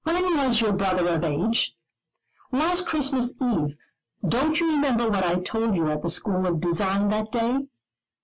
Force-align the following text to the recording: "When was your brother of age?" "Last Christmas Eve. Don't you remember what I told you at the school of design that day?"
"When 0.03 0.35
was 0.35 0.59
your 0.59 0.73
brother 0.73 1.07
of 1.09 1.23
age?" 1.23 1.75
"Last 2.51 2.87
Christmas 2.87 3.35
Eve. 3.39 3.75
Don't 4.27 4.59
you 4.59 4.71
remember 4.71 5.07
what 5.07 5.23
I 5.23 5.41
told 5.41 5.75
you 5.75 5.91
at 5.91 6.01
the 6.01 6.09
school 6.09 6.47
of 6.47 6.59
design 6.59 7.09
that 7.09 7.31
day?" 7.31 7.59